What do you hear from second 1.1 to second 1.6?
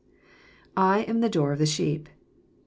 the door of